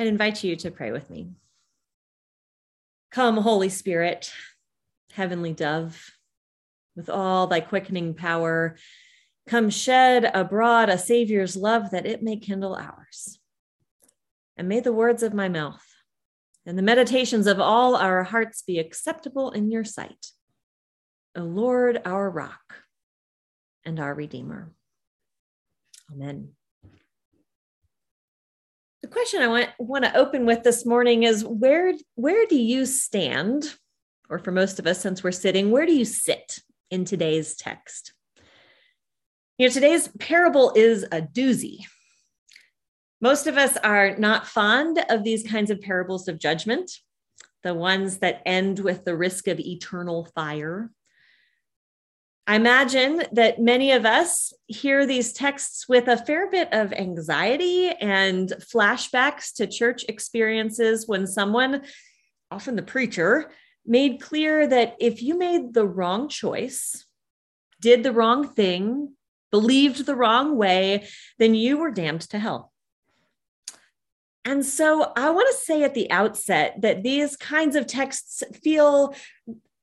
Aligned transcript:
I'd 0.00 0.06
invite 0.06 0.42
you 0.42 0.56
to 0.56 0.70
pray 0.70 0.92
with 0.92 1.10
me. 1.10 1.28
Come, 3.10 3.36
Holy 3.36 3.68
Spirit, 3.68 4.32
heavenly 5.12 5.52
dove, 5.52 6.12
with 6.96 7.10
all 7.10 7.46
thy 7.46 7.60
quickening 7.60 8.14
power, 8.14 8.78
come 9.46 9.68
shed 9.68 10.30
abroad 10.32 10.88
a 10.88 10.96
Savior's 10.96 11.54
love 11.54 11.90
that 11.90 12.06
it 12.06 12.22
may 12.22 12.38
kindle 12.38 12.74
ours. 12.74 13.40
And 14.56 14.70
may 14.70 14.80
the 14.80 14.90
words 14.90 15.22
of 15.22 15.34
my 15.34 15.50
mouth 15.50 15.84
and 16.64 16.78
the 16.78 16.82
meditations 16.82 17.46
of 17.46 17.60
all 17.60 17.94
our 17.94 18.24
hearts 18.24 18.62
be 18.62 18.78
acceptable 18.78 19.50
in 19.50 19.70
your 19.70 19.84
sight. 19.84 20.28
O 21.36 21.42
Lord, 21.42 22.00
our 22.06 22.30
rock 22.30 22.76
and 23.84 24.00
our 24.00 24.14
Redeemer. 24.14 24.72
Amen. 26.10 26.52
The 29.02 29.08
question 29.08 29.40
I 29.40 29.48
want, 29.48 29.70
want 29.78 30.04
to 30.04 30.16
open 30.16 30.44
with 30.44 30.62
this 30.62 30.84
morning 30.84 31.22
is 31.22 31.44
where, 31.44 31.94
where 32.16 32.46
do 32.46 32.56
you 32.56 32.84
stand? 32.84 33.74
Or 34.28 34.38
for 34.38 34.52
most 34.52 34.78
of 34.78 34.86
us, 34.86 35.00
since 35.00 35.24
we're 35.24 35.32
sitting, 35.32 35.70
where 35.70 35.86
do 35.86 35.92
you 35.92 36.04
sit 36.04 36.58
in 36.90 37.04
today's 37.04 37.56
text? 37.56 38.12
You 39.56 39.68
know, 39.68 39.72
today's 39.72 40.08
parable 40.18 40.72
is 40.76 41.04
a 41.04 41.20
doozy. 41.22 41.78
Most 43.20 43.46
of 43.46 43.56
us 43.56 43.76
are 43.78 44.16
not 44.16 44.46
fond 44.46 45.02
of 45.08 45.24
these 45.24 45.46
kinds 45.46 45.70
of 45.70 45.80
parables 45.80 46.28
of 46.28 46.38
judgment, 46.38 46.90
the 47.62 47.74
ones 47.74 48.18
that 48.18 48.42
end 48.46 48.78
with 48.78 49.04
the 49.04 49.16
risk 49.16 49.48
of 49.48 49.60
eternal 49.60 50.26
fire. 50.34 50.90
I 52.50 52.56
imagine 52.56 53.22
that 53.30 53.60
many 53.60 53.92
of 53.92 54.04
us 54.04 54.52
hear 54.66 55.06
these 55.06 55.32
texts 55.32 55.88
with 55.88 56.08
a 56.08 56.16
fair 56.16 56.50
bit 56.50 56.72
of 56.72 56.92
anxiety 56.92 57.90
and 57.90 58.48
flashbacks 58.58 59.54
to 59.54 59.68
church 59.68 60.04
experiences 60.08 61.06
when 61.06 61.28
someone, 61.28 61.82
often 62.50 62.74
the 62.74 62.82
preacher, 62.82 63.52
made 63.86 64.20
clear 64.20 64.66
that 64.66 64.96
if 64.98 65.22
you 65.22 65.38
made 65.38 65.74
the 65.74 65.86
wrong 65.86 66.28
choice, 66.28 67.06
did 67.80 68.02
the 68.02 68.10
wrong 68.10 68.48
thing, 68.48 69.14
believed 69.52 70.04
the 70.04 70.16
wrong 70.16 70.56
way, 70.56 71.06
then 71.38 71.54
you 71.54 71.78
were 71.78 71.92
damned 71.92 72.22
to 72.22 72.38
hell. 72.40 72.72
And 74.44 74.66
so 74.66 75.12
I 75.16 75.30
want 75.30 75.46
to 75.52 75.64
say 75.64 75.84
at 75.84 75.94
the 75.94 76.10
outset 76.10 76.80
that 76.82 77.04
these 77.04 77.36
kinds 77.36 77.76
of 77.76 77.86
texts 77.86 78.42
feel 78.60 79.14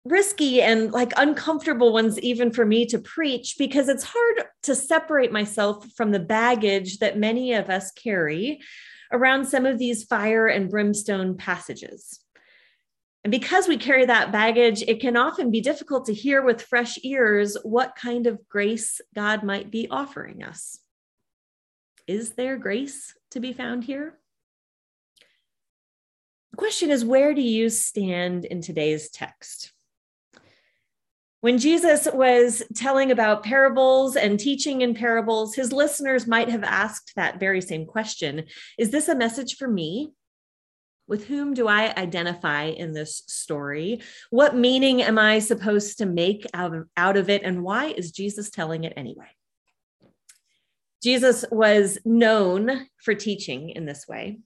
risky 0.07 0.61
and 0.61 0.91
like 0.91 1.13
uncomfortable 1.17 1.93
ones, 1.93 2.19
even 2.19 2.51
for 2.51 2.65
me 2.65 2.85
to 2.87 2.99
preach, 2.99 3.55
because 3.57 3.89
it's 3.89 4.03
hard 4.03 4.43
to 4.63 4.75
separate 4.75 5.31
myself 5.31 5.85
from 5.95 6.11
the 6.11 6.19
baggage 6.19 6.99
that 6.99 7.17
many 7.17 7.53
of 7.53 7.69
us 7.69 7.91
carry 7.91 8.59
around 9.11 9.45
some 9.45 9.65
of 9.65 9.77
these 9.77 10.03
fire 10.03 10.47
and 10.47 10.69
brimstone 10.69 11.37
passages. 11.37 12.19
And 13.23 13.31
because 13.31 13.67
we 13.67 13.77
carry 13.77 14.05
that 14.05 14.31
baggage, 14.31 14.83
it 14.83 15.01
can 15.01 15.17
often 15.17 15.51
be 15.51 15.59
difficult 15.59 16.05
to 16.05 16.13
hear 16.13 16.41
with 16.41 16.61
fresh 16.61 16.97
ears 17.03 17.57
what 17.63 17.95
kind 17.95 18.25
of 18.25 18.47
grace 18.47 19.01
God 19.15 19.43
might 19.43 19.69
be 19.69 19.87
offering 19.89 20.43
us. 20.43 20.79
Is 22.07 22.35
there 22.35 22.57
grace 22.57 23.13
to 23.31 23.41
be 23.41 23.51
found 23.51 23.83
here? 23.83 24.17
The 26.51 26.57
question 26.57 26.89
is 26.89 27.03
where 27.03 27.33
do 27.33 27.41
you 27.41 27.69
stand 27.69 28.45
in 28.45 28.61
today's 28.61 29.09
text? 29.09 29.73
When 31.47 31.59
Jesus 31.59 32.09
was 32.11 32.61
telling 32.75 33.09
about 33.09 33.41
parables 33.41 34.17
and 34.17 34.37
teaching 34.37 34.81
in 34.81 34.93
parables, 34.93 35.55
his 35.55 35.71
listeners 35.71 36.27
might 36.27 36.49
have 36.49 36.65
asked 36.65 37.13
that 37.15 37.39
very 37.39 37.61
same 37.61 37.85
question 37.85 38.43
Is 38.77 38.89
this 38.89 39.07
a 39.07 39.15
message 39.15 39.55
for 39.55 39.65
me? 39.65 40.11
With 41.07 41.27
whom 41.27 41.53
do 41.53 41.69
I 41.69 41.93
identify 41.95 42.63
in 42.63 42.91
this 42.91 43.23
story? 43.27 44.01
What 44.29 44.57
meaning 44.57 45.01
am 45.01 45.17
I 45.17 45.39
supposed 45.39 45.99
to 45.99 46.05
make 46.05 46.45
out 46.53 46.75
of, 46.75 46.89
out 46.97 47.15
of 47.15 47.29
it? 47.29 47.43
And 47.43 47.63
why 47.63 47.91
is 47.91 48.11
Jesus 48.11 48.49
telling 48.49 48.83
it 48.83 48.91
anyway? 48.97 49.29
Jesus 51.01 51.45
was 51.49 51.97
known 52.03 52.87
for 52.97 53.15
teaching 53.15 53.69
in 53.69 53.85
this 53.85 54.05
way. 54.05 54.39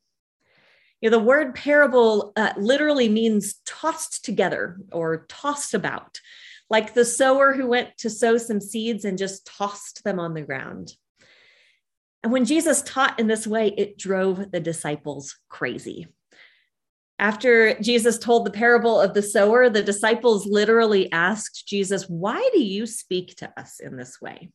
You 1.01 1.09
know, 1.09 1.17
the 1.17 1.23
word 1.23 1.55
parable 1.55 2.31
uh, 2.35 2.53
literally 2.57 3.09
means 3.09 3.55
tossed 3.65 4.23
together 4.23 4.77
or 4.91 5.25
tossed 5.27 5.73
about 5.73 6.19
like 6.71 6.93
the 6.93 7.03
sower 7.03 7.51
who 7.51 7.67
went 7.67 7.97
to 7.97 8.09
sow 8.09 8.37
some 8.37 8.61
seeds 8.61 9.03
and 9.03 9.17
just 9.17 9.45
tossed 9.45 10.05
them 10.05 10.19
on 10.19 10.33
the 10.33 10.41
ground. 10.41 10.93
And 12.23 12.31
when 12.31 12.45
Jesus 12.45 12.81
taught 12.83 13.19
in 13.19 13.27
this 13.27 13.45
way, 13.45 13.73
it 13.77 13.97
drove 13.97 14.51
the 14.51 14.61
disciples 14.61 15.37
crazy. 15.49 16.07
After 17.19 17.77
Jesus 17.81 18.17
told 18.17 18.45
the 18.45 18.51
parable 18.51 19.01
of 19.01 19.13
the 19.13 19.21
sower, 19.21 19.69
the 19.69 19.83
disciples 19.83 20.47
literally 20.47 21.11
asked 21.11 21.67
Jesus, 21.67 22.05
Why 22.07 22.49
do 22.53 22.63
you 22.63 22.85
speak 22.85 23.35
to 23.37 23.51
us 23.59 23.81
in 23.81 23.97
this 23.97 24.21
way? 24.21 24.49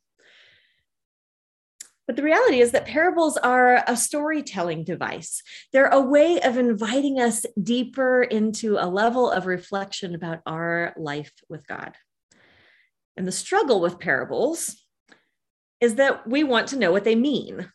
But 2.07 2.17
the 2.17 2.23
reality 2.23 2.61
is 2.61 2.71
that 2.71 2.87
parables 2.87 3.37
are 3.37 3.83
a 3.87 3.97
storytelling 3.97 4.85
device. 4.85 5.43
They're 5.73 5.89
a 5.89 6.01
way 6.01 6.41
of 6.41 6.57
inviting 6.57 7.21
us 7.21 7.45
deeper 7.61 8.23
into 8.23 8.77
a 8.79 8.87
level 8.87 9.31
of 9.31 9.47
reflection 9.47 10.15
about 10.15 10.41
our 10.47 10.95
life 10.97 11.33
with 11.49 11.67
God. 11.67 11.95
And 13.17 13.27
the 13.27 13.33
struggle 13.33 13.81
with 13.81 13.99
parables 13.99 14.77
is 15.81 15.97
that 15.97 16.29
we 16.29 16.45
want 16.45 16.69
to 16.69 16.79
know 16.79 16.93
what 16.93 17.05
they 17.05 17.17
mean. 17.17 17.71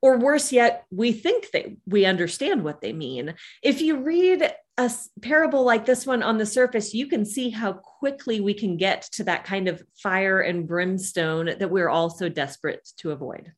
Or 0.00 0.18
worse 0.18 0.52
yet, 0.52 0.84
we 0.90 1.12
think 1.12 1.50
that 1.52 1.66
we 1.86 2.04
understand 2.04 2.62
what 2.62 2.80
they 2.80 2.92
mean. 2.92 3.34
If 3.62 3.80
you 3.80 4.02
read 4.02 4.54
a 4.76 4.90
parable 5.22 5.64
like 5.64 5.86
this 5.86 6.06
one 6.06 6.22
on 6.22 6.38
the 6.38 6.46
surface, 6.46 6.94
you 6.94 7.06
can 7.06 7.24
see 7.24 7.50
how 7.50 7.74
quickly 7.74 8.40
we 8.40 8.54
can 8.54 8.76
get 8.76 9.02
to 9.12 9.24
that 9.24 9.44
kind 9.44 9.68
of 9.68 9.82
fire 10.02 10.40
and 10.40 10.66
brimstone 10.66 11.46
that 11.58 11.70
we're 11.70 11.88
all 11.88 12.10
so 12.10 12.28
desperate 12.28 12.88
to 12.98 13.12
avoid. 13.12 13.52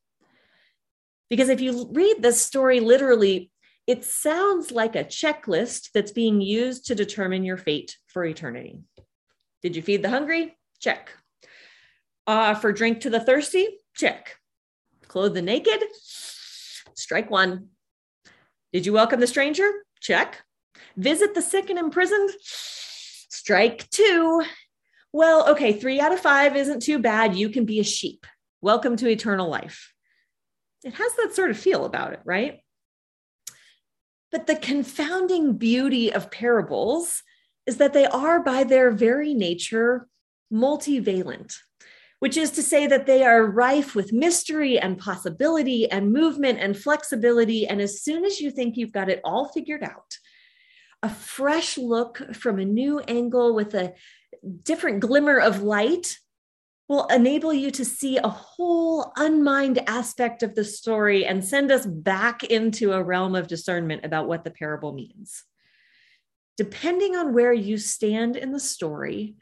Because 1.29 1.49
if 1.49 1.59
you 1.59 1.89
read 1.91 2.21
this 2.21 2.41
story 2.41 2.79
literally, 2.79 3.51
it 3.87 4.05
sounds 4.05 4.71
like 4.71 4.95
a 4.95 5.03
checklist 5.03 5.91
that's 5.93 6.11
being 6.11 6.39
used 6.41 6.85
to 6.87 6.95
determine 6.95 7.43
your 7.43 7.57
fate 7.57 7.97
for 8.07 8.23
eternity. 8.23 8.81
Did 9.63 9.75
you 9.75 9.81
feed 9.81 10.03
the 10.03 10.09
hungry? 10.09 10.55
Check. 10.79 11.09
Uh, 12.27 12.53
Offer 12.53 12.73
drink 12.73 13.01
to 13.01 13.09
the 13.09 13.19
thirsty? 13.19 13.67
Check. 13.95 14.35
Clothe 15.07 15.33
the 15.33 15.41
naked? 15.41 15.81
Strike 16.95 17.31
one. 17.31 17.69
Did 18.71 18.85
you 18.85 18.93
welcome 18.93 19.19
the 19.19 19.27
stranger? 19.27 19.71
Check. 19.99 20.43
Visit 20.95 21.33
the 21.35 21.41
sick 21.41 21.69
and 21.69 21.79
imprisoned? 21.79 22.29
Strike 22.41 23.89
two. 23.89 24.43
Well, 25.13 25.49
okay, 25.51 25.73
three 25.73 25.99
out 25.99 26.13
of 26.13 26.19
five 26.19 26.55
isn't 26.55 26.81
too 26.81 26.99
bad. 26.99 27.35
You 27.35 27.49
can 27.49 27.65
be 27.65 27.79
a 27.79 27.83
sheep. 27.83 28.25
Welcome 28.61 28.97
to 28.97 29.07
eternal 29.07 29.49
life. 29.49 29.93
It 30.83 30.93
has 30.93 31.15
that 31.15 31.33
sort 31.33 31.51
of 31.51 31.57
feel 31.57 31.85
about 31.85 32.13
it, 32.13 32.19
right? 32.25 32.59
But 34.31 34.47
the 34.47 34.55
confounding 34.55 35.57
beauty 35.57 36.13
of 36.13 36.31
parables 36.31 37.23
is 37.65 37.77
that 37.77 37.93
they 37.93 38.05
are, 38.05 38.41
by 38.41 38.63
their 38.63 38.91
very 38.91 39.33
nature, 39.33 40.07
multivalent, 40.51 41.55
which 42.19 42.37
is 42.37 42.51
to 42.51 42.63
say 42.63 42.87
that 42.87 43.05
they 43.05 43.23
are 43.23 43.45
rife 43.45 43.95
with 43.95 44.13
mystery 44.13 44.79
and 44.79 44.97
possibility 44.97 45.89
and 45.89 46.11
movement 46.11 46.59
and 46.59 46.77
flexibility. 46.77 47.67
And 47.67 47.81
as 47.81 48.01
soon 48.01 48.25
as 48.25 48.39
you 48.39 48.51
think 48.51 48.75
you've 48.75 48.91
got 48.91 49.09
it 49.09 49.21
all 49.23 49.49
figured 49.49 49.83
out, 49.83 50.17
a 51.03 51.09
fresh 51.09 51.77
look 51.77 52.33
from 52.35 52.59
a 52.59 52.65
new 52.65 52.99
angle 53.01 53.53
with 53.53 53.73
a 53.73 53.93
different 54.63 54.99
glimmer 54.99 55.39
of 55.39 55.61
light 55.61 56.17
will 56.87 57.05
enable 57.07 57.53
you 57.53 57.69
to 57.69 57.83
see 57.83 58.17
a 58.17 58.27
whole 58.27 59.11
unmined 59.17 59.79
aspect 59.87 60.41
of 60.41 60.55
the 60.55 60.63
story 60.63 61.25
and 61.25 61.43
send 61.43 61.71
us 61.71 61.85
back 61.85 62.43
into 62.43 62.93
a 62.93 63.03
realm 63.03 63.35
of 63.35 63.47
discernment 63.47 64.05
about 64.05 64.27
what 64.27 64.43
the 64.43 64.51
parable 64.51 64.93
means. 64.93 65.43
Depending 66.55 67.15
on 67.15 67.33
where 67.33 67.53
you 67.53 67.77
stand 67.77 68.35
in 68.35 68.51
the 68.51 68.59
story, 68.59 69.35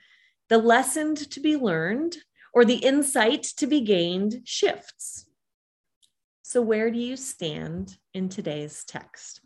the 0.50 0.58
lesson 0.58 1.16
to 1.16 1.40
be 1.40 1.56
learned 1.56 2.18
or 2.54 2.66
the 2.66 2.76
insight 2.76 3.44
to 3.44 3.68
be 3.68 3.82
gained 3.82 4.42
shifts. 4.44 5.26
So, 6.42 6.62
where 6.62 6.90
do 6.92 7.00
you 7.00 7.16
stand 7.16 7.98
in 8.14 8.30
today's 8.30 8.84
text? 8.86 9.42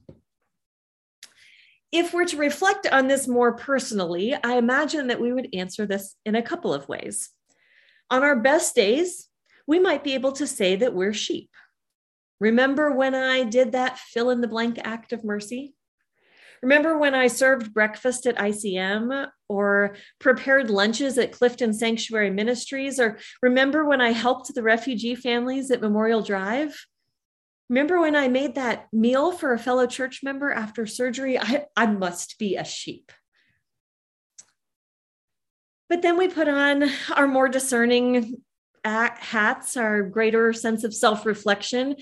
If 1.92 2.14
we're 2.14 2.26
to 2.26 2.38
reflect 2.38 2.88
on 2.88 3.08
this 3.08 3.28
more 3.28 3.54
personally, 3.54 4.36
I 4.44 4.58
imagine 4.58 5.08
that 5.08 5.20
we 5.20 5.34
would 5.34 5.50
answer 5.54 5.88
this 5.88 6.16
in 6.26 6.36
a 6.36 6.42
couple 6.42 6.74
of 6.74 6.88
ways. 6.88 7.30
On 8.12 8.24
our 8.24 8.40
best 8.40 8.76
days, 8.76 9.28
we 9.66 9.80
might 9.80 10.04
be 10.04 10.14
able 10.14 10.32
to 10.34 10.46
say 10.46 10.76
that 10.76 10.94
we're 10.94 11.14
sheep. 11.14 11.50
Remember 12.40 12.92
when 12.92 13.16
I 13.16 13.44
did 13.44 13.72
that 13.72 13.98
fill 13.98 14.30
in 14.30 14.42
the 14.42 14.48
blank 14.48 14.80
act 14.84 15.14
of 15.14 15.24
mercy? 15.24 15.74
Remember 16.62 16.98
when 16.98 17.16
I 17.16 17.28
served 17.28 17.74
breakfast 17.74 18.26
at 18.26 18.38
ICM 18.38 19.28
or 19.48 19.96
prepared 20.20 20.70
lunches 20.70 21.18
at 21.18 21.32
Clifton 21.32 21.74
Sanctuary 21.74 22.30
Ministries? 22.30 23.00
Or 23.00 23.18
remember 23.42 23.86
when 23.86 24.02
I 24.02 24.12
helped 24.12 24.54
the 24.54 24.64
refugee 24.64 25.16
families 25.16 25.72
at 25.72 25.82
Memorial 25.82 26.22
Drive? 26.22 26.86
Remember 27.70 28.00
when 28.00 28.16
I 28.16 28.28
made 28.28 28.56
that 28.56 28.88
meal 28.92 29.32
for 29.32 29.54
a 29.54 29.60
fellow 29.60 29.86
church 29.86 30.22
member 30.24 30.52
after 30.52 30.88
surgery? 30.88 31.38
I, 31.38 31.66
I 31.78 31.86
must 31.86 32.40
be 32.40 32.56
a 32.56 32.66
sheep. 32.66 33.12
But 35.88 36.02
then 36.02 36.18
we 36.18 36.28
put 36.28 36.48
on 36.48 36.90
our 37.16 37.28
more 37.28 37.48
discerning 37.48 38.42
hats, 38.84 39.78
our 39.78 40.02
greater 40.04 40.52
sense 40.54 40.84
of 40.84 40.94
self 40.94 41.26
reflection. 41.26 41.96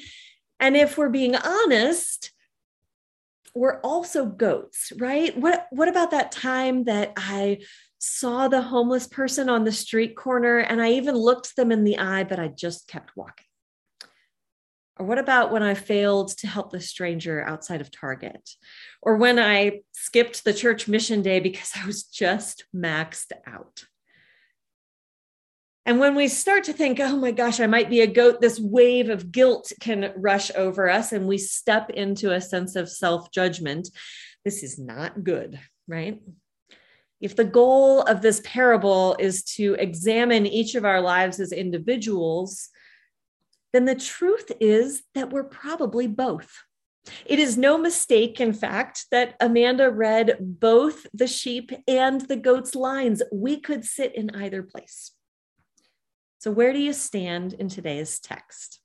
And 0.59 0.77
if 0.77 0.97
we're 0.97 1.09
being 1.09 1.35
honest, 1.35 2.31
we're 3.53 3.79
also 3.81 4.25
goats, 4.25 4.93
right? 4.97 5.35
What, 5.37 5.67
what 5.71 5.87
about 5.87 6.11
that 6.11 6.31
time 6.31 6.85
that 6.85 7.13
I 7.17 7.59
saw 7.97 8.47
the 8.47 8.61
homeless 8.61 9.07
person 9.07 9.49
on 9.49 9.63
the 9.63 9.71
street 9.71 10.15
corner 10.15 10.59
and 10.59 10.81
I 10.81 10.91
even 10.91 11.15
looked 11.15 11.55
them 11.55 11.71
in 11.71 11.83
the 11.83 11.97
eye, 11.97 12.23
but 12.23 12.39
I 12.39 12.49
just 12.49 12.87
kept 12.87 13.17
walking? 13.17 13.46
Or 14.99 15.05
what 15.05 15.19
about 15.19 15.51
when 15.51 15.63
I 15.63 15.73
failed 15.73 16.29
to 16.37 16.47
help 16.47 16.71
the 16.71 16.81
stranger 16.81 17.43
outside 17.43 17.81
of 17.81 17.91
Target? 17.91 18.49
Or 19.01 19.17
when 19.17 19.37
I 19.37 19.81
skipped 19.91 20.43
the 20.43 20.53
church 20.53 20.87
mission 20.87 21.21
day 21.21 21.39
because 21.39 21.71
I 21.75 21.85
was 21.85 22.03
just 22.03 22.65
maxed 22.75 23.31
out? 23.45 23.85
And 25.85 25.99
when 25.99 26.15
we 26.15 26.27
start 26.27 26.65
to 26.65 26.73
think, 26.73 26.99
oh 26.99 27.15
my 27.15 27.31
gosh, 27.31 27.61
I 27.61 27.67
might 27.67 27.89
be 27.89 28.01
a 28.01 28.07
goat, 28.07 28.41
this 28.41 28.59
wave 28.59 29.09
of 29.09 29.31
guilt 29.31 29.71
can 29.79 30.11
rush 30.17 30.51
over 30.53 30.89
us 30.89 31.13
and 31.13 31.27
we 31.27 31.37
step 31.37 31.89
into 31.91 32.33
a 32.33 32.41
sense 32.41 32.75
of 32.75 32.89
self 32.89 33.31
judgment. 33.31 33.87
This 34.43 34.63
is 34.63 34.77
not 34.77 35.23
good, 35.23 35.59
right? 35.87 36.21
If 37.21 37.35
the 37.35 37.45
goal 37.45 38.01
of 38.01 38.21
this 38.21 38.41
parable 38.43 39.15
is 39.17 39.43
to 39.55 39.75
examine 39.79 40.45
each 40.45 40.75
of 40.75 40.83
our 40.83 40.99
lives 40.99 41.39
as 41.39 41.53
individuals, 41.53 42.69
then 43.73 43.85
the 43.85 43.95
truth 43.95 44.51
is 44.59 45.03
that 45.13 45.29
we're 45.29 45.43
probably 45.43 46.07
both. 46.07 46.63
It 47.25 47.39
is 47.39 47.57
no 47.57 47.77
mistake, 47.77 48.41
in 48.41 48.53
fact, 48.53 49.05
that 49.11 49.35
Amanda 49.39 49.89
read 49.89 50.37
both 50.39 51.05
the 51.13 51.27
sheep 51.27 51.71
and 51.87 52.21
the 52.21 52.35
goat's 52.35 52.75
lines. 52.75 53.21
We 53.31 53.59
could 53.59 53.85
sit 53.85 54.15
in 54.15 54.35
either 54.35 54.63
place. 54.63 55.11
So, 56.39 56.51
where 56.51 56.73
do 56.73 56.79
you 56.79 56.93
stand 56.93 57.53
in 57.53 57.69
today's 57.69 58.19
text? 58.19 58.79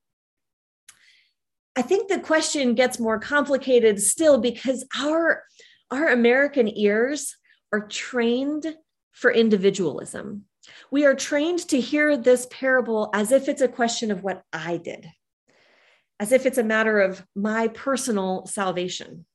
I 1.77 1.83
think 1.83 2.09
the 2.09 2.21
question 2.21 2.75
gets 2.75 2.99
more 2.99 3.19
complicated 3.19 4.01
still 4.01 4.39
because 4.39 4.85
our, 4.99 5.45
our 5.91 6.09
American 6.09 6.69
ears 6.69 7.37
are 7.73 7.87
trained 7.89 8.75
for 9.13 9.31
individualism. 9.31 10.45
We 10.91 11.05
are 11.05 11.15
trained 11.15 11.61
to 11.69 11.81
hear 11.81 12.17
this 12.17 12.47
parable 12.51 13.11
as 13.15 13.33
if 13.33 13.49
it's 13.49 13.63
a 13.63 13.69
question 13.69 14.11
of 14.11 14.23
what 14.23 14.43
I 14.53 14.77
did, 14.77 15.11
as 16.21 16.33
if 16.33 16.47
it's 16.47 16.59
a 16.59 16.65
matter 16.65 17.01
of 17.01 17.25
my 17.35 17.69
personal 17.69 18.47
salvation. 18.47 19.27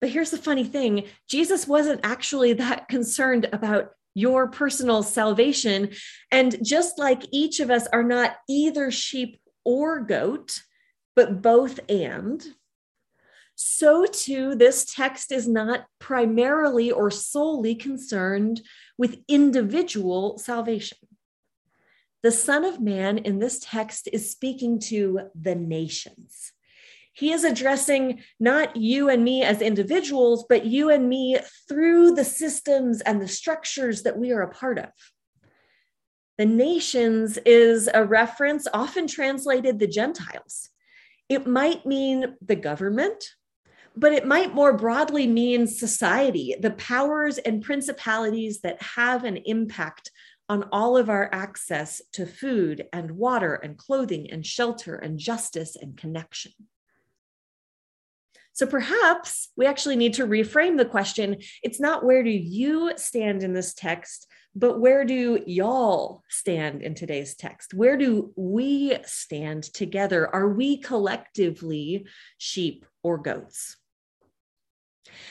But 0.00 0.10
here's 0.10 0.30
the 0.30 0.38
funny 0.38 0.64
thing 0.64 1.04
Jesus 1.28 1.66
wasn't 1.66 2.00
actually 2.04 2.54
that 2.54 2.88
concerned 2.88 3.48
about 3.52 3.90
your 4.14 4.48
personal 4.48 5.02
salvation. 5.02 5.90
And 6.32 6.64
just 6.64 6.98
like 6.98 7.22
each 7.30 7.60
of 7.60 7.70
us 7.70 7.86
are 7.92 8.02
not 8.02 8.36
either 8.48 8.90
sheep 8.90 9.40
or 9.64 10.00
goat, 10.00 10.58
but 11.14 11.42
both 11.42 11.80
and, 11.88 12.42
so 13.62 14.06
too, 14.06 14.54
this 14.54 14.86
text 14.86 15.30
is 15.30 15.46
not 15.46 15.84
primarily 15.98 16.90
or 16.90 17.10
solely 17.10 17.74
concerned 17.74 18.62
with 18.96 19.22
individual 19.28 20.38
salvation. 20.38 20.96
The 22.22 22.30
Son 22.30 22.64
of 22.64 22.80
Man 22.80 23.18
in 23.18 23.38
this 23.38 23.58
text 23.62 24.08
is 24.14 24.30
speaking 24.30 24.78
to 24.84 25.28
the 25.38 25.54
nations. 25.54 26.52
He 27.12 27.32
is 27.32 27.44
addressing 27.44 28.22
not 28.38 28.76
you 28.76 29.10
and 29.10 29.22
me 29.22 29.42
as 29.42 29.60
individuals, 29.60 30.46
but 30.48 30.64
you 30.64 30.88
and 30.88 31.06
me 31.06 31.36
through 31.68 32.14
the 32.14 32.24
systems 32.24 33.02
and 33.02 33.20
the 33.20 33.28
structures 33.28 34.04
that 34.04 34.16
we 34.16 34.32
are 34.32 34.40
a 34.40 34.50
part 34.50 34.78
of. 34.78 34.88
The 36.38 36.46
nations 36.46 37.36
is 37.44 37.90
a 37.92 38.06
reference 38.06 38.66
often 38.72 39.06
translated 39.06 39.78
the 39.78 39.86
Gentiles. 39.86 40.70
It 41.28 41.46
might 41.46 41.84
mean 41.84 42.36
the 42.40 42.56
government, 42.56 43.22
but 43.96 44.12
it 44.12 44.26
might 44.26 44.54
more 44.54 44.72
broadly 44.72 45.26
mean 45.26 45.66
society, 45.66 46.54
the 46.58 46.70
powers 46.72 47.38
and 47.38 47.62
principalities 47.62 48.60
that 48.60 48.80
have 48.82 49.24
an 49.24 49.36
impact 49.38 50.10
on 50.48 50.64
all 50.72 50.96
of 50.96 51.08
our 51.08 51.28
access 51.32 52.02
to 52.12 52.26
food 52.26 52.84
and 52.92 53.12
water 53.12 53.54
and 53.54 53.78
clothing 53.78 54.30
and 54.30 54.44
shelter 54.44 54.96
and 54.96 55.18
justice 55.18 55.76
and 55.76 55.96
connection. 55.96 56.52
So 58.52 58.66
perhaps 58.66 59.50
we 59.56 59.66
actually 59.66 59.96
need 59.96 60.14
to 60.14 60.26
reframe 60.26 60.76
the 60.76 60.84
question. 60.84 61.36
It's 61.62 61.80
not 61.80 62.04
where 62.04 62.22
do 62.22 62.30
you 62.30 62.92
stand 62.96 63.42
in 63.42 63.54
this 63.54 63.74
text, 63.74 64.26
but 64.54 64.80
where 64.80 65.04
do 65.04 65.40
y'all 65.46 66.24
stand 66.28 66.82
in 66.82 66.94
today's 66.94 67.36
text? 67.36 67.72
Where 67.72 67.96
do 67.96 68.32
we 68.36 68.98
stand 69.04 69.62
together? 69.62 70.28
Are 70.34 70.48
we 70.48 70.78
collectively 70.78 72.06
sheep 72.38 72.84
or 73.04 73.18
goats? 73.18 73.76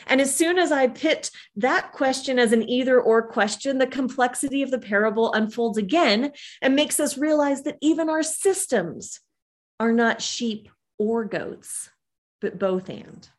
And 0.07 0.21
as 0.21 0.33
soon 0.33 0.57
as 0.57 0.71
I 0.71 0.87
pit 0.87 1.31
that 1.55 1.91
question 1.91 2.39
as 2.39 2.51
an 2.51 2.67
either 2.69 2.99
or 2.99 3.21
question, 3.21 3.77
the 3.77 3.87
complexity 3.87 4.61
of 4.61 4.71
the 4.71 4.79
parable 4.79 5.33
unfolds 5.33 5.77
again 5.77 6.31
and 6.61 6.75
makes 6.75 6.99
us 6.99 7.17
realize 7.17 7.63
that 7.63 7.77
even 7.81 8.09
our 8.09 8.23
systems 8.23 9.19
are 9.79 9.93
not 9.93 10.21
sheep 10.21 10.69
or 10.97 11.25
goats, 11.25 11.89
but 12.41 12.59
both 12.59 12.89
and. 12.89 13.29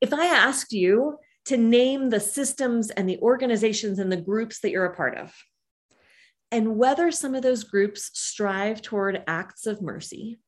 If 0.00 0.12
I 0.12 0.26
asked 0.26 0.72
you 0.72 1.18
to 1.46 1.56
name 1.56 2.10
the 2.10 2.20
systems 2.20 2.90
and 2.90 3.08
the 3.08 3.18
organizations 3.18 3.98
and 3.98 4.10
the 4.10 4.16
groups 4.16 4.60
that 4.60 4.70
you're 4.70 4.84
a 4.84 4.94
part 4.94 5.16
of, 5.16 5.34
and 6.50 6.76
whether 6.76 7.10
some 7.10 7.34
of 7.34 7.42
those 7.42 7.64
groups 7.64 8.10
strive 8.14 8.80
toward 8.80 9.24
acts 9.26 9.66
of 9.66 9.82
mercy, 9.82 10.38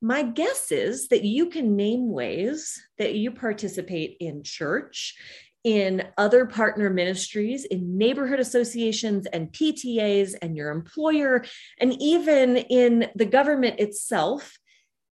my 0.00 0.22
guess 0.22 0.70
is 0.70 1.08
that 1.08 1.24
you 1.24 1.46
can 1.46 1.76
name 1.76 2.10
ways 2.10 2.80
that 2.98 3.14
you 3.14 3.30
participate 3.30 4.16
in 4.20 4.42
church, 4.42 5.16
in 5.64 6.04
other 6.16 6.46
partner 6.46 6.88
ministries, 6.88 7.64
in 7.64 7.98
neighborhood 7.98 8.38
associations 8.38 9.26
and 9.26 9.52
PTAs, 9.52 10.34
and 10.40 10.56
your 10.56 10.70
employer, 10.70 11.44
and 11.78 12.00
even 12.00 12.56
in 12.56 13.08
the 13.16 13.26
government 13.26 13.80
itself. 13.80 14.58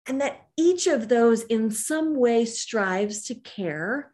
And 0.07 0.21
that 0.21 0.47
each 0.57 0.87
of 0.87 1.09
those 1.09 1.43
in 1.43 1.73
some 1.73 2.17
way 2.17 2.45
strives 2.45 3.23
to 3.23 3.35
care 3.35 4.13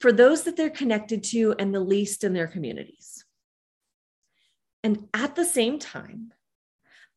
for 0.00 0.12
those 0.12 0.42
that 0.42 0.56
they're 0.56 0.68
connected 0.68 1.24
to 1.24 1.54
and 1.58 1.74
the 1.74 1.80
least 1.80 2.24
in 2.24 2.34
their 2.34 2.46
communities. 2.46 3.24
And 4.82 5.08
at 5.14 5.34
the 5.34 5.44
same 5.44 5.78
time, 5.78 6.32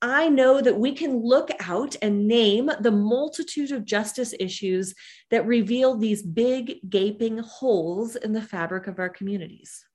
I 0.05 0.27
know 0.27 0.59
that 0.59 0.77
we 0.77 0.91
can 0.91 1.23
look 1.23 1.49
out 1.61 1.95
and 2.01 2.27
name 2.27 2.69
the 2.81 2.91
multitude 2.91 3.71
of 3.71 3.85
justice 3.85 4.33
issues 4.37 4.93
that 5.31 5.47
reveal 5.47 5.95
these 5.95 6.21
big, 6.21 6.79
gaping 6.89 7.37
holes 7.37 8.17
in 8.17 8.33
the 8.33 8.41
fabric 8.41 8.87
of 8.87 8.99
our 8.99 9.07
communities. 9.07 9.85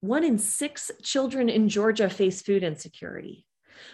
One 0.00 0.24
in 0.24 0.38
six 0.38 0.90
children 1.04 1.48
in 1.48 1.68
Georgia 1.68 2.10
face 2.10 2.42
food 2.42 2.64
insecurity. 2.64 3.46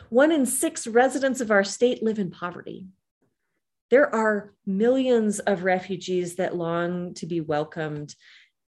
One 0.08 0.32
in 0.32 0.46
six 0.46 0.86
residents 0.86 1.42
of 1.42 1.50
our 1.50 1.62
state 1.62 2.02
live 2.02 2.18
in 2.18 2.30
poverty. 2.30 2.86
There 3.90 4.14
are 4.14 4.54
millions 4.64 5.40
of 5.40 5.64
refugees 5.64 6.36
that 6.36 6.56
long 6.56 7.12
to 7.14 7.26
be 7.26 7.42
welcomed, 7.42 8.14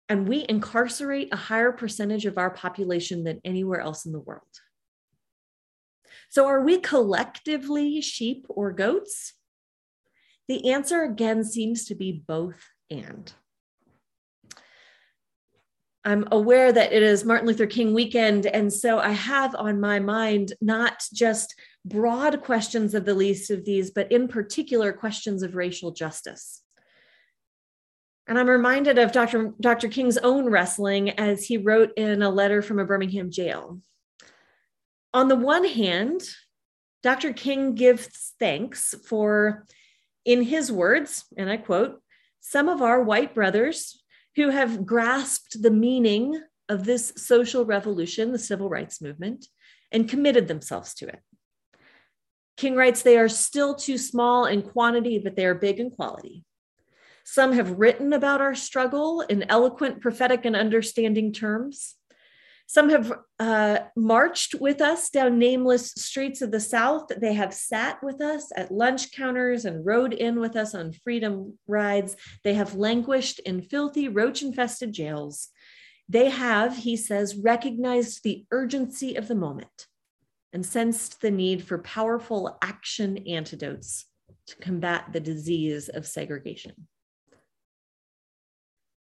and 0.09 0.26
we 0.26 0.47
incarcerate 0.49 1.28
a 1.33 1.37
higher 1.37 1.73
percentage 1.73 2.25
of 2.25 2.38
our 2.38 2.50
population 2.50 3.25
than 3.25 3.42
anywhere 3.45 3.80
else 3.80 4.06
in 4.06 4.12
the 4.12 4.21
world. 4.21 4.42
So, 6.30 6.47
are 6.47 6.61
we 6.61 6.78
collectively 6.78 8.00
sheep 8.00 8.47
or 8.49 8.73
goats? 8.73 9.35
The 10.49 10.71
answer 10.71 11.02
again 11.02 11.45
seems 11.45 11.87
to 11.87 11.95
be 11.95 12.12
both 12.12 12.62
and. 12.90 13.33
I'm 16.04 16.28
aware 16.30 16.71
that 16.71 16.92
it 16.92 17.02
is 17.02 17.25
Martin 17.25 17.49
Luther 17.49 17.66
King 17.66 17.92
weekend, 17.92 18.47
and 18.47 18.73
so 18.73 19.00
I 19.00 19.11
have 19.11 19.56
on 19.56 19.80
my 19.80 19.99
mind 19.99 20.52
not 20.61 21.02
just 21.12 21.52
broad 21.85 22.42
questions 22.42 22.95
of 22.95 23.04
the 23.04 23.14
least 23.14 23.50
of 23.50 23.64
these, 23.64 23.90
but 23.90 24.12
in 24.12 24.28
particular 24.28 24.92
questions 24.92 25.42
of 25.42 25.56
racial 25.56 25.90
justice. 25.90 26.62
And 28.28 28.38
I'm 28.38 28.49
reminded 28.49 28.99
of 28.99 29.11
Dr. 29.11 29.52
Dr. 29.61 29.88
King's 29.88 30.16
own 30.18 30.49
wrestling 30.49 31.11
as 31.11 31.45
he 31.45 31.59
wrote 31.59 31.90
in 31.97 32.23
a 32.23 32.30
letter 32.30 32.62
from 32.62 32.78
a 32.78 32.85
Birmingham 32.85 33.33
jail. 33.33 33.80
On 35.15 35.29
the 35.29 35.37
one 35.37 35.65
hand, 35.65 36.23
Dr. 37.03 37.33
King 37.33 37.75
gives 37.75 38.35
thanks 38.39 38.95
for, 39.07 39.67
in 40.25 40.43
his 40.43 40.73
words, 40.73 41.25
and 41.37 41.49
I 41.49 41.57
quote, 41.57 42.03
some 42.41 42.69
of 42.69 42.83
our 42.83 43.03
white 43.03 43.35
brothers 43.35 44.03
who 44.37 44.51
have 44.51 44.85
grasped 44.85 45.63
the 45.63 45.71
meaning 45.71 46.41
of 46.69 46.85
this 46.85 47.13
social 47.17 47.65
revolution, 47.65 48.33
the 48.33 48.39
civil 48.39 48.69
rights 48.69 49.01
movement, 49.01 49.47
and 49.93 50.09
committed 50.09 50.49
themselves 50.49 50.95
to 50.95 51.07
it. 51.07 51.21
King 52.57 52.75
writes, 52.75 53.03
they 53.03 53.19
are 53.19 53.29
still 53.29 53.75
too 53.75 53.99
small 53.99 54.47
in 54.47 54.63
quantity, 54.63 55.19
but 55.19 55.37
they 55.37 55.47
are 55.47 55.55
big 55.55 55.79
in 55.79 55.91
quality. 55.91 56.45
Some 57.25 57.53
have 57.53 57.79
written 57.79 58.13
about 58.13 58.41
our 58.41 58.55
struggle 58.55 59.21
in 59.23 59.45
eloquent, 59.49 60.01
prophetic, 60.01 60.45
and 60.45 60.57
understanding 60.57 61.33
terms. 61.33 61.97
Some 62.68 62.90
have 62.90 63.12
uh, 63.38 63.78
marched 63.94 64.56
with 64.56 64.80
us 64.80 65.08
down 65.08 65.38
nameless 65.38 65.92
streets 65.92 66.42
of 66.42 66.50
the 66.50 66.61
South. 66.61 67.06
They 67.16 67.32
have 67.35 67.54
sat 67.54 68.02
with 68.02 68.20
us 68.20 68.50
at 68.56 68.73
lunch 68.73 69.12
counters 69.12 69.64
and 69.64 69.87
rode 69.87 70.12
in 70.12 70.40
with 70.40 70.56
us 70.56 70.75
on 70.75 70.92
freedom 70.92 71.58
rides. 71.68 72.16
They 72.42 72.54
have 72.54 72.75
languished 72.75 73.38
in 73.40 73.62
filthy, 73.62 74.08
roach 74.08 74.42
infested 74.42 74.92
jails. 74.92 75.49
They 76.08 76.28
have, 76.28 76.76
he 76.78 76.96
says, 76.96 77.37
recognized 77.37 78.23
the 78.23 78.46
urgency 78.50 79.14
of 79.14 79.28
the 79.28 79.35
moment 79.37 79.87
and 80.52 80.66
sensed 80.66 81.20
the 81.20 81.30
need 81.30 81.62
for 81.62 81.78
powerful 81.78 82.58
action 82.62 83.18
antidotes 83.28 84.06
to 84.49 84.56
combat 84.56 85.12
the 85.12 85.20
disease 85.20 85.88
of 85.88 86.06
segregation. 86.06 86.88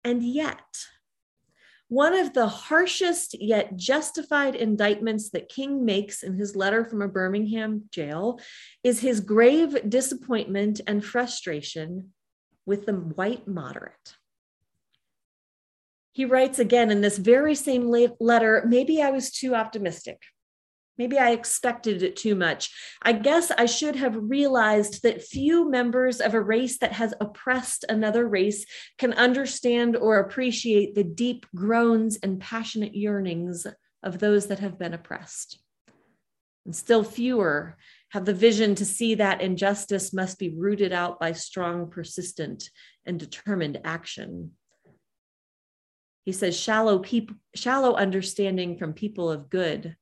And 0.04 0.22
yet, 0.22 0.58
one 1.92 2.14
of 2.14 2.32
the 2.32 2.48
harshest 2.48 3.38
yet 3.38 3.76
justified 3.76 4.54
indictments 4.54 5.28
that 5.28 5.50
King 5.50 5.84
makes 5.84 6.22
in 6.22 6.32
his 6.32 6.56
letter 6.56 6.86
from 6.86 7.02
a 7.02 7.06
Birmingham 7.08 7.84
jail 7.90 8.40
is 8.82 9.00
his 9.00 9.20
grave 9.20 9.76
disappointment 9.90 10.80
and 10.86 11.04
frustration 11.04 12.14
with 12.64 12.86
the 12.86 12.94
white 12.94 13.46
moderate. 13.46 14.16
He 16.12 16.24
writes 16.24 16.58
again 16.58 16.90
in 16.90 17.02
this 17.02 17.18
very 17.18 17.54
same 17.54 17.86
letter 18.18 18.64
maybe 18.66 19.02
I 19.02 19.10
was 19.10 19.30
too 19.30 19.54
optimistic. 19.54 20.22
Maybe 20.98 21.18
I 21.18 21.30
expected 21.30 22.02
it 22.02 22.16
too 22.16 22.34
much. 22.34 22.70
I 23.02 23.12
guess 23.12 23.50
I 23.50 23.66
should 23.66 23.96
have 23.96 24.14
realized 24.16 25.02
that 25.02 25.22
few 25.22 25.70
members 25.70 26.20
of 26.20 26.34
a 26.34 26.40
race 26.40 26.78
that 26.78 26.92
has 26.92 27.14
oppressed 27.20 27.84
another 27.88 28.28
race 28.28 28.66
can 28.98 29.14
understand 29.14 29.96
or 29.96 30.18
appreciate 30.18 30.94
the 30.94 31.04
deep 31.04 31.46
groans 31.54 32.18
and 32.22 32.40
passionate 32.40 32.94
yearnings 32.94 33.66
of 34.02 34.18
those 34.18 34.48
that 34.48 34.58
have 34.58 34.78
been 34.78 34.92
oppressed. 34.92 35.62
And 36.66 36.76
still 36.76 37.02
fewer 37.02 37.76
have 38.10 38.26
the 38.26 38.34
vision 38.34 38.74
to 38.74 38.84
see 38.84 39.14
that 39.14 39.40
injustice 39.40 40.12
must 40.12 40.38
be 40.38 40.54
rooted 40.54 40.92
out 40.92 41.18
by 41.18 41.32
strong, 41.32 41.88
persistent, 41.90 42.68
and 43.06 43.18
determined 43.18 43.80
action. 43.84 44.52
He 46.24 46.32
says, 46.32 46.56
shallow, 46.56 46.98
peop- 46.98 47.34
shallow 47.54 47.94
understanding 47.94 48.76
from 48.76 48.92
people 48.92 49.30
of 49.30 49.48
good 49.48 49.96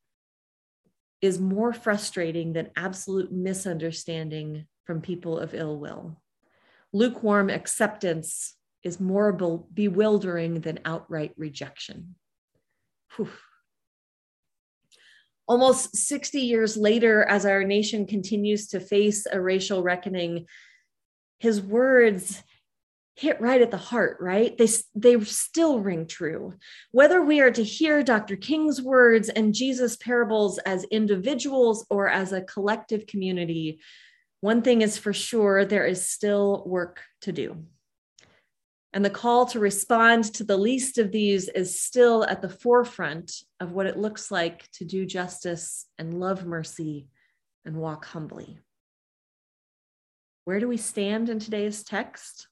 is 1.22 1.38
more 1.38 1.72
frustrating 1.72 2.52
than 2.52 2.70
absolute 2.76 3.30
misunderstanding 3.30 4.66
from 4.84 5.00
people 5.00 5.38
of 5.38 5.54
ill 5.54 5.78
will. 5.78 6.20
Lukewarm 6.92 7.50
acceptance 7.50 8.54
is 8.82 8.98
more 8.98 9.32
bewildering 9.72 10.60
than 10.60 10.80
outright 10.84 11.32
rejection. 11.36 12.14
Whew. 13.16 13.28
Almost 15.46 15.96
60 15.96 16.40
years 16.40 16.76
later, 16.76 17.24
as 17.24 17.44
our 17.44 17.64
nation 17.64 18.06
continues 18.06 18.68
to 18.68 18.80
face 18.80 19.26
a 19.30 19.40
racial 19.40 19.82
reckoning, 19.82 20.46
his 21.38 21.60
words 21.60 22.42
hit 23.20 23.38
right 23.38 23.60
at 23.60 23.70
the 23.70 23.76
heart, 23.76 24.16
right? 24.18 24.56
They, 24.56 24.68
they 24.94 25.20
still 25.20 25.80
ring 25.80 26.06
true. 26.06 26.54
Whether 26.90 27.20
we 27.22 27.40
are 27.40 27.50
to 27.50 27.62
hear 27.62 28.02
Dr. 28.02 28.34
King's 28.34 28.80
words 28.80 29.28
and 29.28 29.52
Jesus' 29.52 29.98
parables 29.98 30.56
as 30.60 30.84
individuals 30.84 31.86
or 31.90 32.08
as 32.08 32.32
a 32.32 32.40
collective 32.40 33.06
community, 33.06 33.80
one 34.40 34.62
thing 34.62 34.80
is 34.80 34.96
for 34.96 35.12
sure 35.12 35.66
there 35.66 35.84
is 35.84 36.08
still 36.08 36.64
work 36.66 37.02
to 37.20 37.30
do. 37.30 37.62
And 38.94 39.04
the 39.04 39.10
call 39.10 39.44
to 39.46 39.60
respond 39.60 40.24
to 40.34 40.44
the 40.44 40.56
least 40.56 40.96
of 40.96 41.12
these 41.12 41.50
is 41.50 41.78
still 41.78 42.24
at 42.24 42.40
the 42.40 42.48
forefront 42.48 43.32
of 43.60 43.72
what 43.72 43.84
it 43.84 43.98
looks 43.98 44.30
like 44.30 44.66
to 44.72 44.86
do 44.86 45.04
justice 45.04 45.86
and 45.98 46.18
love 46.18 46.46
mercy 46.46 47.06
and 47.66 47.76
walk 47.76 48.06
humbly. 48.06 48.58
Where 50.46 50.58
do 50.58 50.66
we 50.66 50.78
stand 50.78 51.28
in 51.28 51.38
today's 51.38 51.84
text? 51.84 52.48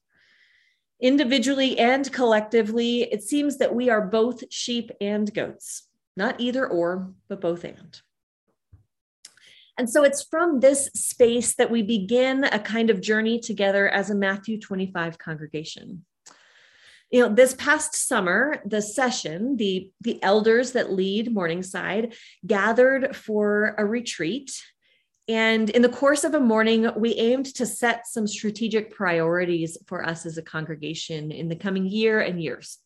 Individually 1.01 1.79
and 1.79 2.11
collectively, 2.11 3.03
it 3.03 3.23
seems 3.23 3.57
that 3.57 3.73
we 3.73 3.89
are 3.89 4.05
both 4.05 4.43
sheep 4.51 4.91
and 4.99 5.33
goats, 5.33 5.87
not 6.17 6.39
either 6.39 6.67
or, 6.67 7.13
but 7.29 7.39
both 7.39 7.63
and. 7.63 8.01
And 9.77 9.89
so 9.89 10.03
it's 10.03 10.23
from 10.23 10.59
this 10.59 10.89
space 10.93 11.55
that 11.55 11.71
we 11.71 11.83
begin 11.83 12.43
a 12.43 12.59
kind 12.59 12.89
of 12.89 12.99
journey 12.99 13.39
together 13.39 13.87
as 13.87 14.09
a 14.09 14.15
Matthew 14.15 14.59
25 14.59 15.17
congregation. 15.17 16.05
You 17.11 17.21
know, 17.21 17.33
this 17.33 17.53
past 17.53 17.95
summer, 17.95 18.61
the 18.65 18.81
session, 18.81 19.55
the, 19.55 19.89
the 20.01 20.21
elders 20.21 20.73
that 20.73 20.91
lead 20.91 21.33
Morningside 21.33 22.13
gathered 22.45 23.15
for 23.15 23.73
a 23.77 23.85
retreat 23.85 24.51
and 25.29 25.69
in 25.69 25.83
the 25.83 25.89
course 25.89 26.23
of 26.23 26.33
a 26.33 26.39
morning, 26.39 26.89
we 26.97 27.13
aimed 27.13 27.45
to 27.53 27.65
set 27.67 28.07
some 28.07 28.25
strategic 28.25 28.91
priorities 28.91 29.77
for 29.85 30.03
us 30.03 30.25
as 30.25 30.39
a 30.39 30.41
congregation 30.41 31.31
in 31.31 31.47
the 31.49 31.55
coming 31.55 31.85
year 31.85 32.19
and 32.19 32.41
years. 32.41 32.79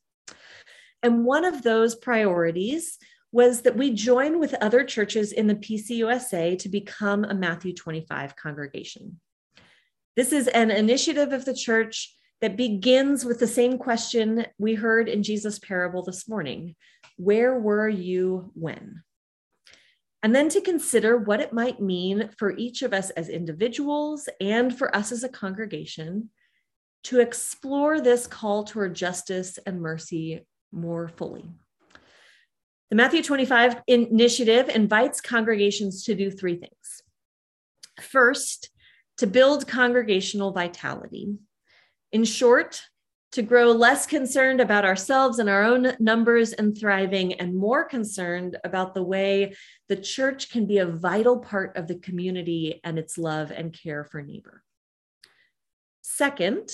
And 1.02 1.24
one 1.24 1.46
of 1.46 1.64
those 1.64 1.96
priorities 1.96 2.98
was 3.32 3.62
that 3.62 3.78
we 3.78 3.92
join 3.92 4.40
with 4.40 4.54
other 4.56 4.84
churches 4.84 5.32
in 5.32 5.48
the 5.48 5.56
PCUSA 5.56 6.60
to 6.60 6.68
become 6.68 7.24
a 7.24 7.34
Matthew 7.34 7.74
25 7.74 8.36
congregation. 8.36 9.22
This 10.18 10.34
is 10.34 10.50
an 10.50 10.70
initiative 10.70 11.32
of 11.32 11.46
the 11.46 11.56
church 11.56 12.14
that 12.42 12.58
begins 12.58 13.24
with 13.24 13.40
the 13.40 13.48
same 13.48 13.78
question 13.78 14.46
we 14.58 14.76
heard 14.76 15.08
in 15.08 15.24
Jesus' 15.24 15.60
parable 15.60 16.04
this 16.04 16.28
morning 16.28 16.76
Where 17.16 17.58
were 17.58 17.88
you 17.88 18.52
when? 18.54 19.02
And 20.24 20.34
then 20.34 20.48
to 20.50 20.62
consider 20.62 21.18
what 21.18 21.42
it 21.42 21.52
might 21.52 21.82
mean 21.82 22.30
for 22.38 22.56
each 22.58 22.82
of 22.82 22.94
us 22.94 23.10
as 23.12 23.28
individuals 23.28 24.30
and 24.40 24.76
for 24.76 24.96
us 24.96 25.12
as 25.12 25.24
a 25.24 25.30
congregation 25.30 26.30
to 27.04 27.20
explore 27.20 28.00
this 28.00 28.26
call 28.26 28.64
toward 28.64 28.96
justice 28.96 29.60
and 29.66 29.82
mercy 29.82 30.46
more 30.72 31.10
fully. 31.10 31.44
The 32.90 32.96
Matthew 32.96 33.22
25 33.22 33.82
initiative 33.88 34.70
invites 34.70 35.20
congregations 35.20 36.06
to 36.06 36.16
do 36.16 36.32
three 36.32 36.56
things. 36.56 37.02
First, 38.00 38.70
to 39.18 39.28
build 39.28 39.68
congregational 39.68 40.52
vitality. 40.52 41.36
In 42.12 42.24
short, 42.24 42.82
to 43.34 43.42
grow 43.42 43.72
less 43.72 44.06
concerned 44.06 44.62
about 44.62 44.86
ourselves 44.86 45.40
and 45.40 45.50
our 45.50 45.64
own 45.64 45.94
numbers 46.00 46.54
and 46.54 46.78
thriving, 46.78 47.34
and 47.34 47.58
more 47.58 47.84
concerned 47.84 48.58
about 48.64 48.94
the 48.94 49.02
way 49.02 49.56
the 49.90 49.96
church 49.96 50.52
can 50.52 50.68
be 50.68 50.78
a 50.78 50.86
vital 50.86 51.40
part 51.40 51.76
of 51.76 51.88
the 51.88 51.96
community 51.96 52.80
and 52.84 53.00
its 53.00 53.18
love 53.18 53.50
and 53.50 53.74
care 53.74 54.04
for 54.04 54.22
neighbor. 54.22 54.64
Second, 56.04 56.70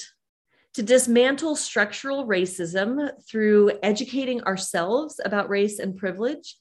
to 0.74 0.84
dismantle 0.84 1.56
structural 1.56 2.28
racism 2.28 3.10
through 3.26 3.72
educating 3.82 4.44
ourselves 4.44 5.20
about 5.24 5.50
race 5.50 5.80
and 5.80 5.96
privilege, 5.96 6.58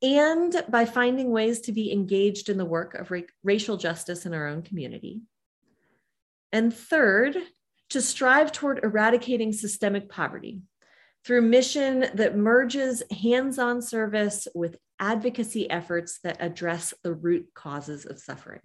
and 0.00 0.64
by 0.70 0.86
finding 0.86 1.30
ways 1.30 1.60
to 1.60 1.72
be 1.72 1.92
engaged 1.92 2.48
in 2.48 2.56
the 2.56 2.64
work 2.64 2.94
of 2.94 3.10
ra- 3.10 3.20
racial 3.44 3.76
justice 3.76 4.24
in 4.24 4.32
our 4.32 4.48
own 4.48 4.62
community. 4.62 5.20
And 6.52 6.74
third, 6.74 7.36
to 7.92 8.00
strive 8.00 8.52
toward 8.52 8.82
eradicating 8.82 9.52
systemic 9.52 10.08
poverty 10.08 10.62
through 11.26 11.42
mission 11.42 12.06
that 12.14 12.36
merges 12.36 13.02
hands-on 13.22 13.82
service 13.82 14.48
with 14.54 14.78
advocacy 14.98 15.70
efforts 15.70 16.18
that 16.24 16.38
address 16.40 16.94
the 17.02 17.12
root 17.12 17.48
causes 17.54 18.06
of 18.06 18.18
suffering. 18.18 18.60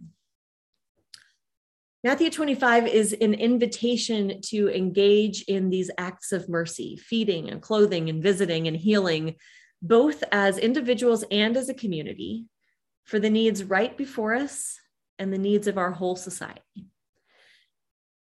Matthew 2.05 2.29
25 2.29 2.87
is 2.87 3.11
an 3.19 3.33
invitation 3.33 4.39
to 4.45 4.69
engage 4.69 5.41
in 5.43 5.69
these 5.69 5.91
acts 5.97 6.31
of 6.31 6.47
mercy, 6.47 6.95
feeding 6.95 7.49
and 7.49 7.61
clothing 7.61 8.09
and 8.09 8.23
visiting 8.23 8.67
and 8.69 8.77
healing, 8.77 9.35
both 9.81 10.23
as 10.31 10.57
individuals 10.57 11.25
and 11.31 11.57
as 11.57 11.67
a 11.67 11.73
community, 11.73 12.45
for 13.03 13.19
the 13.19 13.29
needs 13.29 13.61
right 13.63 13.97
before 13.97 14.35
us 14.35 14.79
and 15.19 15.33
the 15.33 15.37
needs 15.37 15.67
of 15.67 15.77
our 15.77 15.91
whole 15.91 16.15
society 16.15 16.87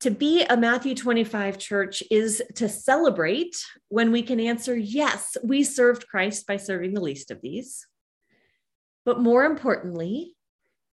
to 0.02 0.10
be 0.10 0.44
a 0.44 0.58
Matthew 0.58 0.96
25 0.96 1.60
church 1.60 2.02
is 2.10 2.42
to 2.56 2.68
celebrate 2.68 3.56
when 3.90 4.12
we 4.12 4.24
can 4.24 4.40
answer, 4.40 4.76
yes, 4.76 5.38
we 5.44 5.64
served 5.64 6.08
Christ 6.08 6.48
by 6.48 6.58
serving 6.58 6.94
the 6.94 7.02
least 7.02 7.30
of 7.30 7.40
these. 7.42 7.86
But 9.06 9.20
more 9.20 9.46
importantly, 9.46 10.36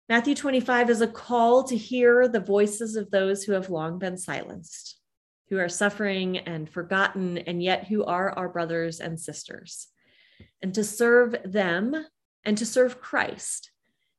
Matthew 0.07 0.35
25 0.35 0.89
is 0.89 1.01
a 1.01 1.07
call 1.07 1.63
to 1.65 1.75
hear 1.75 2.29
the 2.29 2.39
voices 2.39 2.95
of 2.95 3.11
those 3.11 3.43
who 3.43 3.51
have 3.51 3.69
long 3.69 3.99
been 3.99 4.17
silenced, 4.17 4.97
who 5.49 5.57
are 5.57 5.69
suffering 5.69 6.37
and 6.37 6.69
forgotten, 6.69 7.37
and 7.37 7.61
yet 7.61 7.87
who 7.87 8.05
are 8.05 8.31
our 8.31 8.47
brothers 8.47 9.01
and 9.01 9.19
sisters, 9.19 9.87
and 10.61 10.73
to 10.75 10.83
serve 10.83 11.35
them 11.45 12.05
and 12.45 12.57
to 12.57 12.65
serve 12.65 13.01
Christ 13.01 13.71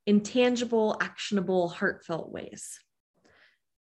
in 0.06 0.20
tangible, 0.20 0.98
actionable, 1.00 1.70
heartfelt 1.70 2.30
ways. 2.30 2.78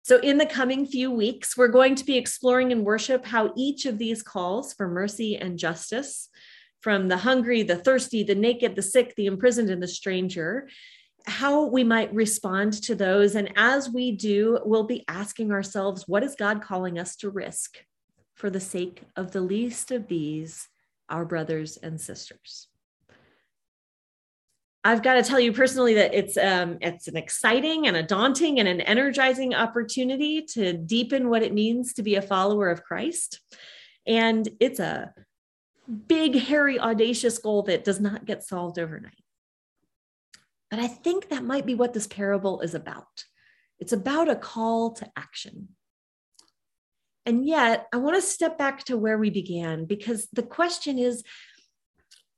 So, 0.07 0.21
in 0.21 0.39
the 0.39 0.47
coming 0.47 0.87
few 0.87 1.11
weeks, 1.11 1.57
we're 1.57 1.67
going 1.67 1.97
to 1.97 2.05
be 2.05 2.17
exploring 2.17 2.71
in 2.71 2.85
worship 2.85 3.27
how 3.27 3.53
each 3.57 3.87
of 3.87 3.99
these 3.99 4.23
calls 4.23 4.73
for 4.73 4.87
mercy 4.87 5.37
and 5.37 5.59
justice 5.59 6.29
from 6.81 7.09
the 7.09 7.17
hungry, 7.17 7.65
the 7.65 7.75
thirsty, 7.75 8.23
the 8.23 8.37
naked, 8.37 8.77
the 8.77 8.83
sick, 8.83 9.17
the 9.17 9.27
imprisoned, 9.27 9.69
and 9.69 9.83
the 9.83 9.89
stranger 9.89 10.69
how 11.27 11.65
we 11.65 11.83
might 11.83 12.15
respond 12.15 12.73
to 12.85 12.95
those. 12.95 13.35
And 13.35 13.53
as 13.57 13.91
we 13.91 14.13
do, 14.13 14.61
we'll 14.65 14.85
be 14.85 15.05
asking 15.09 15.51
ourselves, 15.51 16.05
what 16.07 16.23
is 16.23 16.37
God 16.37 16.63
calling 16.63 17.01
us 17.01 17.17
to 17.17 17.31
risk 17.31 17.79
for 18.37 18.49
the 18.49 18.61
sake 18.61 19.03
of 19.17 19.33
the 19.33 19.41
least 19.41 19.91
of 19.91 20.07
these, 20.07 20.69
our 21.09 21.25
brothers 21.25 21.79
and 21.79 22.01
sisters? 22.01 22.69
I've 24.87 25.03
got 25.03 25.15
to 25.15 25.23
tell 25.25 25.41
you 25.41 25.53
personally 25.53 25.95
that 25.95 26.15
it's 26.15 26.37
um, 26.37 26.79
it's 26.81 27.09
an 27.09 27.17
exciting 27.17 27.89
and 27.89 27.97
a 27.97 28.05
daunting 28.05 28.61
and 28.61 28.69
an 28.69 28.81
energizing 28.81 29.53
opportunity 29.53 30.43
to 30.53 30.75
deepen 30.75 31.29
what 31.29 31.43
it 31.43 31.53
means 31.53 31.95
to 31.95 32.05
be 32.05 32.15
a 32.15 32.23
follower 32.23 32.71
of 32.71 32.85
Christ, 32.85 33.41
and 34.07 34.49
it's 34.61 34.79
a 34.79 35.13
big, 36.07 36.37
hairy, 36.37 36.79
audacious 36.79 37.39
goal 37.39 37.63
that 37.65 37.83
does 37.83 37.99
not 37.99 38.27
get 38.27 38.45
solved 38.45 38.79
overnight. 38.79 39.25
But 40.71 40.79
I 40.79 40.87
think 40.87 41.31
that 41.31 41.43
might 41.43 41.67
be 41.67 41.75
what 41.75 41.93
this 41.93 42.07
parable 42.07 42.61
is 42.61 42.77
about. 42.77 43.25
It's 43.81 43.93
about 43.93 44.29
a 44.29 44.37
call 44.37 44.93
to 44.93 45.11
action. 45.17 45.71
And 47.25 47.45
yet, 47.45 47.89
I 47.93 47.97
want 47.97 48.15
to 48.15 48.23
step 48.23 48.57
back 48.57 48.85
to 48.85 48.97
where 48.97 49.19
we 49.19 49.31
began 49.31 49.85
because 49.85 50.29
the 50.33 50.45
question 50.45 50.97
is 50.97 51.25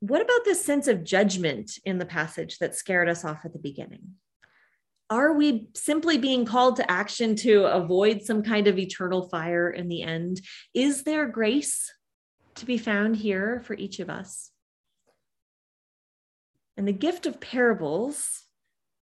what 0.01 0.23
about 0.23 0.45
this 0.45 0.65
sense 0.65 0.87
of 0.87 1.05
judgment 1.05 1.73
in 1.85 1.99
the 1.99 2.07
passage 2.07 2.59
that 2.59 2.75
scared 2.75 3.09
us 3.09 3.25
off 3.25 3.45
at 3.45 3.53
the 3.53 3.59
beginning? 3.59 4.15
Are 5.11 5.33
we 5.33 5.69
simply 5.75 6.19
being 6.19 6.45
called 6.45 6.77
to 6.77 6.91
action 6.91 7.35
to 7.37 7.65
avoid 7.65 8.23
some 8.23 8.43
kind 8.43 8.69
of 8.69 8.79
eternal 8.79 9.29
fire 9.29 9.71
in 9.71 9.89
the 9.89 10.03
end? 10.03 10.41
Is 10.75 11.05
there 11.05 11.27
grace 11.27 11.91
to 12.57 12.67
be 12.67 12.79
found 12.79 13.17
here 13.17 13.63
for 13.65 13.75
each 13.75 14.01
of 14.01 14.11
us? 14.11 14.51
And 16.77 16.87
the 16.87 16.93
gift 16.93 17.27
of 17.27 17.41
parables 17.41 18.45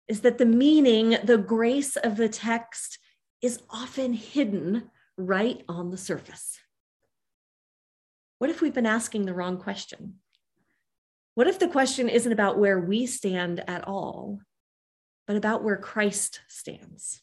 is 0.07 0.21
that 0.21 0.39
the 0.39 0.47
meaning, 0.47 1.17
the 1.25 1.39
grace 1.39 1.97
of 1.97 2.17
the 2.17 2.29
text 2.29 2.99
is 3.41 3.61
often 3.71 4.13
hidden 4.13 4.91
right 5.17 5.63
on 5.69 5.91
the 5.91 5.97
surface. 5.97 6.59
What 8.39 8.51
if 8.51 8.61
we've 8.61 8.75
been 8.75 8.87
asking 8.87 9.25
the 9.25 9.35
wrong 9.35 9.57
question? 9.57 10.21
What 11.35 11.49
if 11.49 11.59
the 11.59 11.69
question 11.69 12.09
isn't 12.09 12.33
about 12.33 12.59
where 12.59 12.79
we 12.79 13.07
stand 13.07 13.63
at 13.69 13.87
all, 13.87 14.41
but 15.27 15.37
about 15.37 15.65
where 15.65 15.77
Christ 15.77 16.41
stands? 16.49 17.23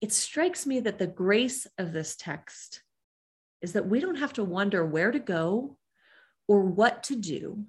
It 0.00 0.12
strikes 0.12 0.66
me 0.66 0.80
that 0.80 0.98
the 0.98 1.06
grace 1.06 1.66
of 1.76 1.92
this 1.92 2.16
text 2.16 2.82
is 3.60 3.72
that 3.72 3.88
we 3.88 4.00
don't 4.00 4.16
have 4.16 4.32
to 4.34 4.44
wonder 4.44 4.86
where 4.86 5.10
to 5.10 5.18
go 5.18 5.76
or 6.46 6.62
what 6.62 7.02
to 7.04 7.16
do 7.16 7.64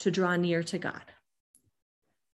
to 0.00 0.10
draw 0.10 0.36
near 0.36 0.62
to 0.62 0.78
God. 0.78 1.02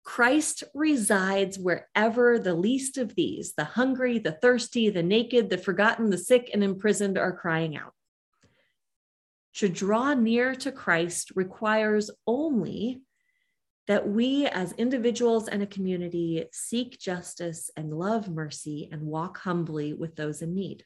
Christ 0.03 0.63
resides 0.73 1.57
wherever 1.57 2.37
the 2.37 2.55
least 2.55 2.97
of 2.97 3.15
these, 3.15 3.53
the 3.53 3.63
hungry, 3.63 4.19
the 4.19 4.31
thirsty, 4.31 4.89
the 4.89 5.03
naked, 5.03 5.49
the 5.49 5.57
forgotten, 5.57 6.09
the 6.09 6.17
sick, 6.17 6.49
and 6.53 6.63
imprisoned, 6.63 7.17
are 7.17 7.31
crying 7.31 7.77
out. 7.77 7.93
To 9.55 9.69
draw 9.69 10.13
near 10.13 10.55
to 10.55 10.71
Christ 10.71 11.31
requires 11.35 12.09
only 12.25 13.01
that 13.87 14.07
we 14.07 14.45
as 14.47 14.71
individuals 14.73 15.47
and 15.47 15.61
a 15.61 15.67
community 15.67 16.45
seek 16.53 16.97
justice 16.99 17.69
and 17.75 17.93
love 17.93 18.29
mercy 18.29 18.87
and 18.91 19.01
walk 19.01 19.39
humbly 19.39 19.93
with 19.93 20.15
those 20.15 20.41
in 20.41 20.53
need. 20.53 20.85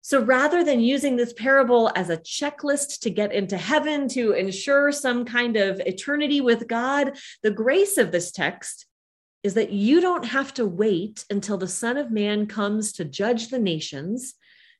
So 0.00 0.20
rather 0.20 0.64
than 0.64 0.80
using 0.80 1.16
this 1.16 1.32
parable 1.32 1.92
as 1.94 2.10
a 2.10 2.16
checklist 2.16 3.00
to 3.00 3.10
get 3.10 3.32
into 3.32 3.56
heaven 3.56 4.08
to 4.08 4.32
ensure 4.32 4.90
some 4.90 5.24
kind 5.24 5.56
of 5.56 5.78
eternity 5.80 6.40
with 6.40 6.66
God, 6.66 7.16
the 7.42 7.52
grace 7.52 7.98
of 7.98 8.10
this 8.10 8.32
text 8.32 8.86
is 9.44 9.54
that 9.54 9.72
you 9.72 10.00
don't 10.00 10.24
have 10.24 10.54
to 10.54 10.66
wait 10.66 11.24
until 11.30 11.56
the 11.56 11.68
Son 11.68 11.96
of 11.96 12.10
Man 12.10 12.46
comes 12.46 12.92
to 12.94 13.04
judge 13.04 13.48
the 13.48 13.58
nations 13.58 14.34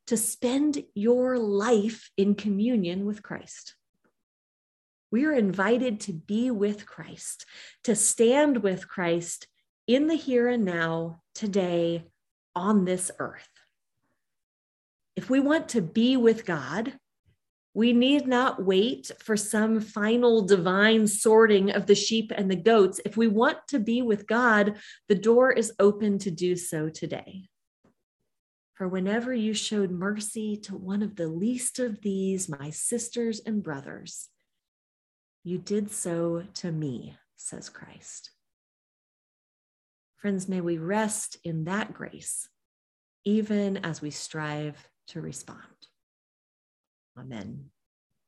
to 0.06 0.16
spend 0.16 0.82
your 0.94 1.38
life 1.38 2.10
in 2.16 2.34
communion 2.34 3.04
with 3.04 3.22
Christ. 3.22 3.74
We 5.10 5.24
are 5.26 5.32
invited 5.32 6.00
to 6.00 6.12
be 6.12 6.50
with 6.50 6.86
Christ, 6.86 7.44
to 7.84 7.94
stand 7.94 8.62
with 8.62 8.88
Christ 8.88 9.46
in 9.86 10.06
the 10.06 10.14
here 10.14 10.48
and 10.48 10.64
now, 10.64 11.20
today, 11.34 12.04
on 12.54 12.84
this 12.84 13.10
earth. 13.18 13.48
If 15.14 15.28
we 15.28 15.40
want 15.40 15.68
to 15.70 15.82
be 15.82 16.16
with 16.16 16.46
God, 16.46 16.94
we 17.74 17.92
need 17.92 18.26
not 18.26 18.64
wait 18.64 19.10
for 19.18 19.36
some 19.36 19.80
final 19.80 20.42
divine 20.42 21.06
sorting 21.06 21.70
of 21.70 21.86
the 21.86 21.94
sheep 21.94 22.32
and 22.34 22.50
the 22.50 22.56
goats. 22.56 23.00
If 23.04 23.16
we 23.16 23.28
want 23.28 23.58
to 23.68 23.78
be 23.78 24.02
with 24.02 24.26
God, 24.26 24.76
the 25.08 25.14
door 25.14 25.52
is 25.52 25.72
open 25.78 26.18
to 26.20 26.30
do 26.30 26.56
so 26.56 26.88
today. 26.88 27.48
For 28.74 28.88
whenever 28.88 29.34
you 29.34 29.54
showed 29.54 29.90
mercy 29.90 30.56
to 30.64 30.76
one 30.76 31.02
of 31.02 31.16
the 31.16 31.28
least 31.28 31.78
of 31.78 32.00
these, 32.00 32.48
my 32.48 32.70
sisters 32.70 33.40
and 33.44 33.62
brothers, 33.62 34.28
you 35.44 35.58
did 35.58 35.90
so 35.90 36.44
to 36.54 36.72
me, 36.72 37.16
says 37.36 37.68
Christ. 37.68 38.30
Friends, 40.16 40.48
may 40.48 40.60
we 40.60 40.78
rest 40.78 41.36
in 41.42 41.64
that 41.64 41.92
grace, 41.92 42.48
even 43.24 43.78
as 43.78 44.00
we 44.00 44.10
strive 44.10 44.88
to 45.08 45.20
respond. 45.20 45.58
Amen. 47.18 47.71